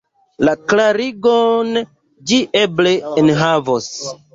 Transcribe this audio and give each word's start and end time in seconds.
La 0.47 0.55
klarigon 0.71 1.71
ĝi 2.33 2.43
eble 2.67 2.99
enhavos. 3.25 3.93